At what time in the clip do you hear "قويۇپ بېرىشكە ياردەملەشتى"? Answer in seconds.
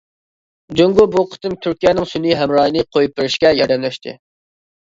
2.97-4.17